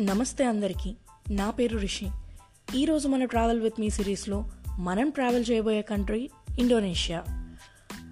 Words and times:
నమస్తే 0.00 0.44
అందరికీ. 0.44 0.94
నా 1.30 1.50
పేరు 1.50 1.78
రిషి. 1.78 2.06
ఈరోజు 2.76 3.08
మన 3.08 3.24
ట్రావెల్ 3.24 3.60
విత్ 3.60 3.80
మీ 3.80 3.90
సిరీస్లో 3.90 4.44
మనం 4.78 5.10
ట్రావెల్ 5.10 5.44
చేయబోయే 5.50 5.82
కంట్రీ 5.82 6.30
ఇండోనేషియా 6.58 7.24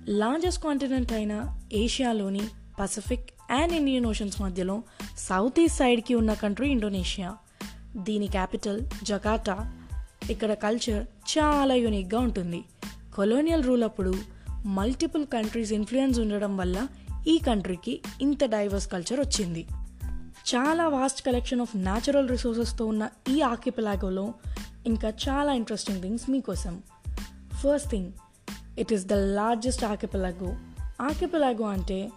లార్జెస్ట్ 0.09 0.65
కాంటినెంట్ 0.65 1.13
అయిన 1.13 1.61
ఏషియాలోని 1.73 2.41
పసిఫిక్ 2.81 3.31
అండ్ 3.51 3.73
ఇండియన్ 3.73 4.07
ఓషన్స్ 4.07 4.43
మధ్యలో 4.43 4.83
సౌత్ 5.19 5.61
ఈస్ట్ 5.61 5.79
సైడ్కి 5.79 6.15
ఉన్న 6.15 6.35
కంట్రీ 6.35 6.69
ఇండోనేషియా 6.69 7.37
దీని 7.97 8.27
క్యాపిటల్ 8.27 8.81
జకాటా 9.03 9.73
ఇక్కడ 10.31 10.53
కల్చర్ 10.53 11.07
చాలా 11.39 11.75
యూనిక్గా 11.75 12.21
ఉంటుంది. 12.21 12.65
కొలోనియల్ 13.15 13.65
రూల్ 13.65 13.83
అప్పుడు 13.83 14.15
మల్టిపుల్ 14.67 15.27
కంట్రీస్ 15.27 15.73
ఇన్ఫ్లుయెన్స్ 15.73 16.19
ఉండడం 16.19 16.57
వల్ల 16.57 16.89
ఈ 17.29 17.39
కంట్రీకి 17.39 18.01
ఇంత 18.21 18.45
డైవర్స్ 18.45 18.93
కల్చర్ 18.93 19.21
వచ్చింది. 19.21 19.67
చాలా 20.55 20.89
వాస్ట్ 20.89 21.27
కలెక్షన్ 21.27 21.61
ఆఫ్ 21.61 21.77
న్యాచురల్ 21.77 22.29
రిసోర్సెస్తో 22.29 22.87
ఉన్న 22.87 23.09
ఈ 23.31 23.41
ఆకిపిలాగోలో 23.41 24.35
ఇంకా 24.87 25.09
చాలా 25.09 25.53
ఇంట్రెస్టింగ్ 25.53 26.03
థింగ్స్ 26.03 26.31
మీకోసం. 26.31 26.83
First 27.55 27.91
thing 27.91 28.13
it 28.79 28.93
is 28.93 29.07
the 29.07 29.13
largest 29.13 29.85
archipelago 29.85 30.57
archipelago 31.01 31.65
అంటే 31.65 32.11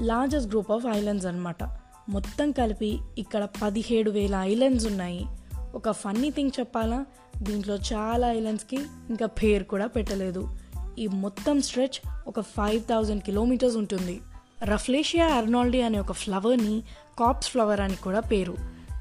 లార్జెస్ట్ 0.00 0.48
గ్రూప్ 0.48 0.70
ఆఫ్ 0.70 0.86
ఐలాండ్స్ 0.86 1.26
అనమాట 1.26 1.64
మొత్తం 2.08 2.52
కలిపి 2.52 2.98
ఇక్కడ 3.18 3.48
పదిహేడు 3.62 4.10
వేల 4.10 4.34
ఐలాండ్స్ 4.34 4.86
ఉన్నాయి. 4.86 5.26
ఒక 5.74 5.90
ఫన్నీ 5.90 6.30
థింగ్ 6.30 6.50
చెప్పాలా? 6.60 7.06
దీంట్లో 7.36 7.76
చాలా 7.76 8.32
ఐలాండ్స్కి 8.32 8.76
ఇంకా 9.10 9.26
పేరు 9.26 9.64
కూడా 9.64 9.86
పెట్టలేదు. 9.86 10.56
ఈ 10.98 11.06
మొత్తం 11.06 11.62
స్ట్రెచ్ 11.62 12.28
ఒక 12.28 12.40
ఫైవ్ 12.40 12.82
థౌజండ్ 12.82 13.22
కిలోమీటర్స్ 13.22 13.76
ఉంటుంది. 13.76 14.20
రఫ్లేషియా 14.64 15.26
అర్నాల్డీ 15.26 15.80
అనే 15.80 15.98
ఒక 15.98 16.12
ఫ్లవర్ని 16.12 16.82
కాప్స్ 17.18 17.50
ఫ్లవర్ 17.50 17.80
అని 17.80 17.96
కూడా 17.96 18.20
పేరు. 18.20 18.56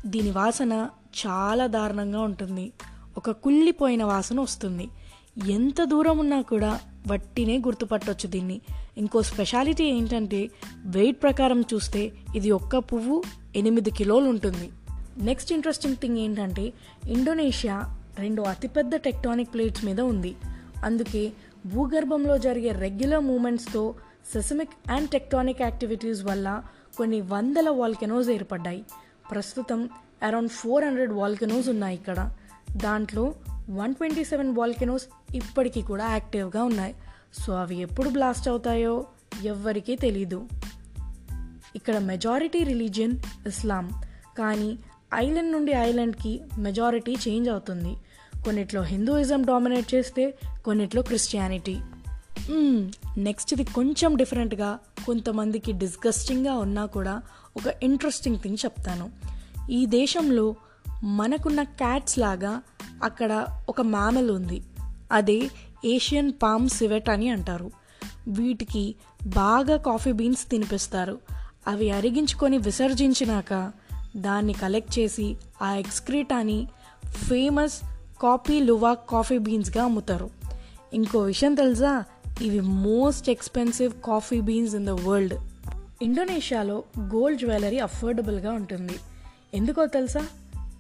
దీని 0.06 0.32
వాసన 0.32 0.90
చాలా 1.28 1.68
దారుణంగా 1.68 2.22
ఉంటుంది. 2.22 2.72
ఒక 3.18 3.32
కుళ్ళిపోయిన 3.32 4.04
వాసన 4.04 4.40
వస్తుంది. 4.40 4.90
ఎంత 5.50 5.84
దూరం 5.84 6.18
ఉన్నా 6.18 6.42
కూడా 6.42 6.80
వట్టినే 7.08 7.58
గుర్తుపట్టవచ్చు 7.58 8.30
దీన్ని. 8.30 8.62
ఇంకో 8.98 9.22
స్పెషాలిటీ 9.22 9.84
ఏంటంటే 9.84 10.50
వెయిట్ 10.86 11.22
ప్రకారం 11.22 11.62
చూస్తే 11.62 12.12
ఇది 12.36 12.52
ఒక్క 12.52 12.78
పువ్వు 12.78 13.24
ఎనిమిది 13.56 13.92
కిలోలు 13.92 14.26
ఉంటుంది. 14.26 14.70
నెక్స్ట్ 15.18 15.54
ఇంట్రెస్టింగ్ 15.54 15.96
థింగ్ 15.96 16.18
ఏంటంటే 16.18 16.74
ఇండోనేషియా 17.10 17.98
రెండు 18.20 18.42
అతిపెద్ద 18.42 18.96
టెక్టానిక్ 18.96 19.54
ప్లేట్స్ 19.54 19.86
మీద 19.86 20.02
ఉంది. 20.02 20.36
అందుకే 20.86 21.32
భూగర్భంలో 21.66 22.38
జరిగే 22.38 22.70
రెగ్యులర్ 22.70 23.22
మూమెంట్స్తో 23.22 23.96
సెసమిక్ 24.34 24.92
అండ్ 24.92 25.10
టెక్టానిక్ 25.10 25.62
యాక్టివిటీస్ 25.62 26.24
వల్ల 26.24 26.64
కొన్ని 26.98 27.22
వందల 27.22 27.70
వాల్కెనోస్ 27.70 28.30
ఏర్పడ్డాయి. 28.30 28.86
ప్రస్తుతం 29.32 29.90
అరౌండ్ 30.24 30.52
ఫోర్ 30.52 30.86
హండ్రెడ్ 30.86 31.14
వాల్కెనోస్ 31.14 31.70
ఉన్నాయి 31.70 31.96
ఇక్కడ. 31.96 32.34
దాంట్లో 32.72 33.36
వన్ 33.70 33.96
ట్వంటీ 33.96 34.24
సెవెన్ 34.24 34.56
వాల్కెనోస్ 34.56 35.36
ఇప్పటికీ 35.36 35.82
కూడా 35.82 36.10
యాక్టివ్గా 36.10 36.64
ఉన్నాయి. 36.64 36.96
సో 37.40 37.54
అవి 37.54 37.78
ఎప్పుడు 37.78 38.10
బ్లాస్ట్ 38.10 38.48
అవుతాయో 38.48 39.06
ఎవ్వరికీ 39.44 39.96
తెలీదు. 39.96 40.48
ఇక్కడ 41.76 41.98
మెజారిటీ 41.98 42.64
రిలీజియన్ 42.64 43.20
ఇస్లాం. 43.48 44.02
కానీ 44.38 44.80
ఐలాండ్ 45.16 45.52
నుండి 45.52 45.72
ఐలాండ్కి 45.72 46.42
మెజారిటీ 46.58 47.16
చేంజ్ 47.28 47.50
అవుతుంది. 47.50 47.96
కొన్నిట్లో 48.44 48.82
హిందూయిజం 48.82 49.42
డామినేట్ 49.42 49.96
చేస్తే 49.96 50.38
కొన్నిట్లో 50.66 51.02
క్రిస్టియానిటీ. 51.02 51.78
నెక్స్ట్ది 53.18 53.64
కొంచెం 53.64 54.16
డిఫరెంట్గా 54.16 54.80
కొంతమందికి 55.06 55.72
డిస్గస్టింగ్గా 55.72 56.54
ఉన్నా 56.54 56.86
కూడా 56.86 57.22
ఒక 57.58 57.84
ఇంట్రెస్టింగ్ 57.84 58.40
థింగ్ 58.40 58.58
చెప్తాను. 58.66 59.10
ఈ 59.72 59.86
దేశంలో 59.86 60.56
మనకున్న 61.04 61.64
క్యాట్స్ 61.64 62.20
లాగా 62.20 62.62
అక్కడ 63.04 63.46
ఒక 63.70 63.82
మ్యామల్ 63.82 64.32
ఉంది. 64.32 64.62
అదే 65.12 65.50
ఏషియన్ 65.86 66.32
పామ్ 66.44 66.70
సివెట్ 66.70 67.10
అని 67.10 67.30
అంటారు. 67.30 67.72
వీటికి 68.28 68.96
బాగా 69.28 69.78
కాఫీ 69.78 70.12
బీన్స్ 70.12 70.50
తినిపిస్తారు. 70.50 71.20
అవి 71.68 71.92
అరిగించుకొని 71.92 72.58
విసర్జించినాక 72.58 73.72
దాన్ని 74.18 74.54
కలెక్ట్ 74.54 75.00
చేసి 75.00 75.38
ఆ 75.62 75.74
ఎక్స్క్రీటాని 75.74 76.68
ఫేమస్ 77.06 77.82
కాఫీ 78.22 78.60
లువా 78.60 78.94
కాఫీ 78.94 79.38
బీన్స్గా 79.38 79.84
అమ్ముతారు. 79.84 80.30
ఇంకో 80.94 81.20
విషయం 81.20 81.56
తెలుసా? 81.56 82.04
ఇవి 82.42 82.60
most 82.60 83.30
expensive 83.30 83.94
coffee 84.06 84.42
beans 84.42 84.76
in 84.76 84.86
the 84.86 84.90
world. 84.90 85.34
ఇండోనేషియాలో 86.02 86.84
గోల్డ్ 87.00 87.40
జ్యువెలరీ 87.40 87.80
అఫోర్డబుల్గా 87.80 88.52
ఉంటుంది. 88.52 88.96
ఎందుకో 89.54 89.86
తెలుసా? 89.86 90.28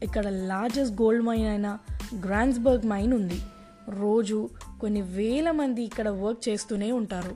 ఇక్కడ 0.03 0.27
లార్జెస్ట్ 0.27 1.01
గోల్డ్ 1.01 1.25
మైన్ 1.25 1.47
అయిన 1.47 1.77
గ్రాన్స్బర్గ్ 2.25 2.85
మైన్ 2.85 3.13
ఉంది. 3.13 3.41
రోజు 3.89 4.49
కొన్ని 4.81 5.01
వేల 5.01 5.51
మంది 5.51 5.83
ఇక్కడ 5.83 6.09
వర్క్ 6.09 6.49
చేస్తూనే 6.49 6.91
ఉంటారు. 6.91 7.35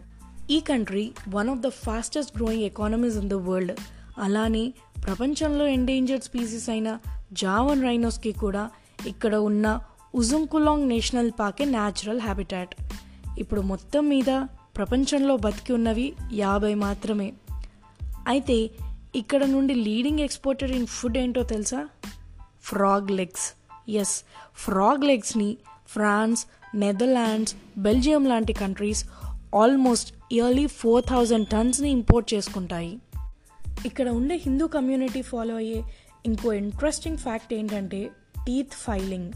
ఈ 0.52 0.60
country 0.60 1.12
one 1.30 1.50
of 1.50 1.60
the 1.60 1.68
fastest 1.68 2.38
growing 2.38 2.64
economies 2.64 3.18
in 3.18 3.30
the 3.30 3.34
world. 3.34 3.72
అలానే 4.18 4.74
ప్రపంచంలో 5.06 5.68
ఎండేంజర్డ్ 5.68 6.24
స్పీసీస్ 6.24 6.70
అయిన 6.70 7.00
జావన్ 7.34 7.84
రైనోస్కి 7.84 8.32
కూడా 8.32 8.70
ఇక్కడ 9.08 9.36
ఉన్న 9.36 9.82
ఉజుంకులాంగ్ 10.16 10.90
నేషనల్ 10.90 11.32
పార్కే 11.40 11.66
న్యాచురల్ 11.66 12.22
హ్యాబిటాట్. 12.22 12.76
ఇప్పుడు 13.38 13.62
మొత్తం 13.62 14.10
మీద 14.10 14.46
ప్రపంచంలో 14.78 15.38
బతికి 15.38 15.74
ఉన్నవి 15.74 16.14
యాభై 16.34 16.74
మాత్రమే. 16.74 17.34
అయితే 18.28 18.70
ఇక్కడ 19.16 19.46
నుండి 19.46 19.74
లీడింగ్ 19.74 20.20
ఎక్స్పోర్టెడ్ 20.20 20.72
ఇన్ 20.72 20.88
ఫుడ్ 20.88 21.18
ఏంటో 21.18 21.44
తెలుసా? 21.44 21.88
ఫ్రాగ్ 22.64 23.12
లెగ్స్ 23.12 23.54
ఎస్ 23.92 24.24
ఫ్రాగ్ 24.56 25.04
లెగ్స్ని 25.04 25.58
ఫ్రాన్స్ 25.88 26.46
నెదర్లాండ్స్ 26.76 27.56
బెల్జియం 27.78 28.26
లాంటి 28.26 28.54
countries 28.54 29.06
almost 29.56 30.14
yearly 30.32 30.68
four 30.68 31.04
thousand 31.10 31.48
టన్స్ని 31.48 31.90
import 31.90 32.34
చేసుకుంటాయి. 32.34 33.00
ఇక్కడ 33.86 34.10
ఉండే 34.10 34.36
హిందూ 34.36 34.68
కమ్యూనిటీ 34.68 35.22
ఫాలో 35.22 35.56
అయ్యే 35.56 35.84
ఇంకో 36.26 36.54
ఇంట్రెస్టింగ్ 36.54 37.18
ఫ్యాక్ట్ 37.18 37.54
ఏంటంటే 37.54 38.10
టీత్ 38.48 38.74
ఫైలింగ్ 38.74 39.32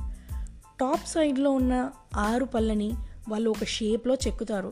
టాప్ 0.80 1.08
సైడ్లో 1.08 1.52
ఉన్న 1.52 1.90
ఆరు 2.18 2.46
పళ్ళని 2.46 2.94
వాళ్ళు 3.30 3.50
ఒక 3.50 3.64
షేప్లో 3.64 4.16
చెక్కుతారు. 4.16 4.72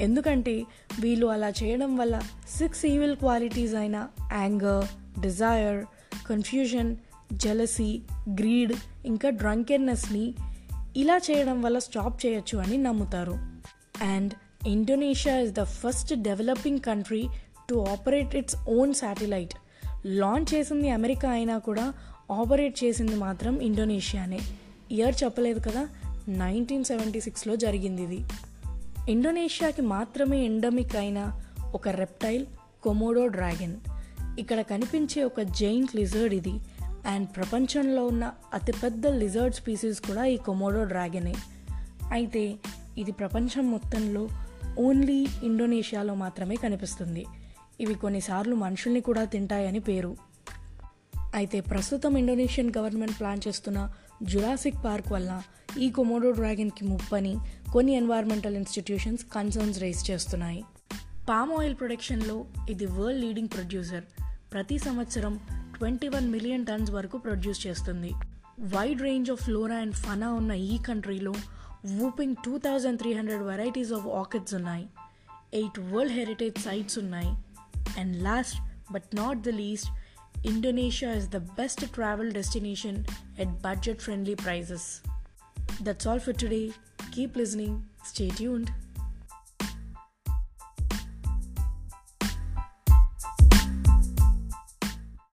ఎందుకంటే 0.00 0.64
వీళ్ళు 1.00 1.26
అలా 1.26 1.48
చేయడం 1.48 1.96
వల్ల 1.96 2.20
సిక్స్ 2.58 2.86
ఈవిల్ 2.86 3.16
క్వాలిటీస్ 3.16 3.74
అయిన 3.74 4.08
anger 4.32 5.20
desire 5.20 5.84
confusion 6.26 6.96
jealousy 7.32 8.00
greed 8.28 8.72
ఇంకా 9.06 9.28
డ్రంకెన్నెస్ని 9.30 10.34
ఇలా 10.96 11.16
చేయడం 11.16 11.62
వల్ల 11.62 11.78
స్టాప్ 11.78 12.26
చేయొచ్చు 12.26 12.58
అని 12.58 12.78
నమ్ముతారు. 12.78 13.32
And 14.02 14.32
Indonesia 14.68 15.38
is 15.38 15.52
the 15.52 15.62
first 15.62 16.14
developing 16.14 16.78
country 16.78 17.28
to 17.70 17.74
operate 17.74 18.36
its 18.36 18.56
own 18.68 18.94
satellite 18.94 19.54
launch 20.06 20.54
చేసింది 20.54 20.90
అమెరికా 20.90 21.30
అయినా 21.30 21.58
కూడా 21.58 21.94
ఆపరేట్ 22.32 22.84
చేసింది 22.84 23.14
మాత్రం 23.14 23.60
ఇండోనేషియానే 23.60 24.38
ఇయర్ 24.92 25.14
చెప్పలేదు 25.24 25.58
కదా? 25.58 25.88
నైన్టీన్ 26.28 26.84
సెవెంటీ 26.84 27.20
సిక్స్లో 27.20 27.56
జరిగింది 27.56 28.02
ఇది 28.02 28.24
ఇండోనేషియాకి 29.08 29.82
మాత్రమే 29.82 30.44
ఎండమిక్ 30.44 30.96
అయిన 30.96 31.32
ఒక 31.74 31.88
రెప్టైల్ 31.88 32.46
కొమోడో 32.82 33.26
డ్రాగన్. 33.26 33.76
ఇక్కడ 34.38 34.60
కనిపించే 34.60 35.24
ఒక 35.24 35.40
జైంట్ 35.40 35.96
లిజర్డ్ 35.96 36.34
ఇది. 36.34 36.52
అండ్ 37.06 37.28
ప్రపంచంలో 37.36 38.06
ఉన్న 38.06 38.32
అతిపెద్ద 38.54 39.06
లిజర్డ్ 39.06 39.54
స్పీసీస్ 39.54 40.00
కూడా 40.00 40.24
ఈ 40.24 40.36
కొమోడో 40.36 40.84
డ్రాగనే. 40.84 41.34
అయితే 42.12 42.56
ఇది 42.98 43.12
ప్రపంచం 43.12 43.70
మొత్తంలో 43.70 44.28
ఓన్లీ 44.78 45.26
ఇండోనేషియాలో 45.42 46.14
మాత్రమే 46.14 46.56
కనిపిస్తుంది. 46.56 47.26
ఇవి 47.80 47.94
కొన్నిసార్లు 47.94 48.54
మనుషుల్ని 48.54 49.00
కూడా 49.00 49.24
తింటాయని 49.24 49.78
పేరు. 49.78 50.16
అయితే 51.34 51.60
ప్రస్తుతం 51.60 52.18
ఇండోనేషియన్ 52.18 52.72
గవర్నమెంట్ 52.78 53.18
ప్లాన్ 53.18 53.48
చేస్తున్న 53.48 53.92
జురాసిక్ 54.22 54.84
పార్క్ 54.84 55.12
వల్ల 55.12 55.42
ఈ 55.78 55.90
కొమోడో 55.90 56.30
డ్రాగన్కి 56.30 56.84
ముప్పని 56.84 57.36
కొన్ని 57.72 57.92
ఎన్వైర్మెంటల్ 57.92 58.56
ఇన్స్టిట్యూషన్స్ 58.56 59.24
కన్సర్న్స్ 59.24 59.80
రేస్ 59.80 60.10
చేస్తున్నాయి. 60.10 60.64
పామ్ 61.28 61.52
ఆయిల్ 61.52 61.74
ప్రొడక్షన్లో 61.74 62.44
ఇది 62.70 62.86
వరల్డ్ 62.86 63.20
లీడింగ్ 63.20 63.48
ప్రొడ్యూసర్ 63.48 64.04
ప్రతి 64.52 64.78
సంవత్సరం 64.78 65.40
ట్వంటీ 65.78 66.08
వన్ 66.08 66.30
మిలియన్ 66.30 66.66
టన్స్ 66.66 66.90
వరకు 66.90 67.18
ప్రొడ్యూస్ 67.18 67.66
చేస్తుంది. 67.66 68.12
Wide 68.60 69.00
range 69.00 69.30
of 69.30 69.44
flora 69.44 69.76
and 69.76 69.94
fauna 69.94 70.32
ఉన్న 70.32 70.52
ఈ 70.52 70.78
కంట్రీలో 70.78 71.32
whopping 71.86 72.36
two 72.44 72.58
thousand 72.58 72.98
three 72.98 73.12
hundred 73.12 73.42
varieties 73.42 73.92
of 73.92 74.06
orchids 74.06 74.54
ఉన్నాయి. 74.54 74.86
ఎయిట్ 75.54 75.80
వరల్డ్ 75.80 76.12
హెరిటేజ్ 76.12 76.58
సైట్స్ 76.58 76.98
ఉన్నాయి. 76.98 77.28
And 78.00 78.22
last 78.22 78.56
but 78.92 79.16
not 79.16 79.38
the 79.38 79.48
least 79.48 79.86
Indonesia 80.44 81.10
is 81.10 81.26
the 81.28 81.40
best 81.40 81.90
travel 81.94 82.30
destination 82.30 83.06
at 83.38 83.62
budget 83.62 84.02
friendly 84.02 84.36
prices. 84.36 85.00
That's 85.80 86.04
all 86.04 86.18
for 86.18 86.34
today. 86.34 86.72
Keep 87.12 87.36
listening. 87.36 87.82
Stay 88.04 88.28
tuned. 88.28 88.70